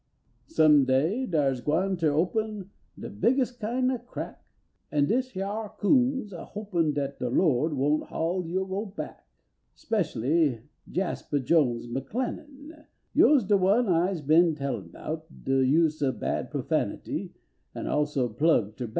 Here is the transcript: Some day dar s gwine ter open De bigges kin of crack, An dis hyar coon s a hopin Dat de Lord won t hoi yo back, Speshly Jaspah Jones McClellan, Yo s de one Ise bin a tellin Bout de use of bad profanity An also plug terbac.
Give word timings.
Some 0.47 0.85
day 0.85 1.27
dar 1.27 1.51
s 1.51 1.61
gwine 1.61 1.95
ter 1.95 2.11
open 2.11 2.71
De 2.97 3.07
bigges 3.07 3.51
kin 3.51 3.91
of 3.91 4.07
crack, 4.07 4.43
An 4.91 5.05
dis 5.05 5.33
hyar 5.33 5.77
coon 5.77 6.23
s 6.25 6.31
a 6.31 6.43
hopin 6.43 6.91
Dat 6.93 7.19
de 7.19 7.29
Lord 7.29 7.75
won 7.75 7.99
t 7.99 8.05
hoi 8.07 8.39
yo 8.47 8.85
back, 8.87 9.27
Speshly 9.75 10.63
Jaspah 10.89 11.45
Jones 11.45 11.87
McClellan, 11.87 12.83
Yo 13.13 13.35
s 13.35 13.43
de 13.43 13.55
one 13.55 13.87
Ise 13.89 14.21
bin 14.21 14.53
a 14.53 14.55
tellin 14.55 14.91
Bout 14.91 15.27
de 15.43 15.63
use 15.63 16.01
of 16.01 16.19
bad 16.19 16.49
profanity 16.49 17.35
An 17.75 17.85
also 17.85 18.27
plug 18.27 18.75
terbac. 18.77 18.89